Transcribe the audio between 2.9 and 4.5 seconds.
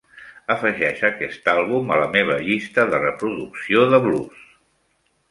de reproducció Blues